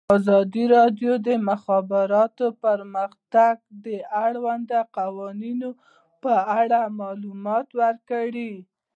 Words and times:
ازادي 0.17 0.63
راډیو 0.75 1.11
د 1.19 1.27
د 1.27 1.29
مخابراتو 1.49 2.45
پرمختګ 2.63 3.55
د 3.85 3.87
اړونده 4.25 4.79
قوانینو 4.97 5.69
په 6.23 6.33
اړه 6.59 6.79
معلومات 7.01 7.67
ورکړي. 7.81 8.53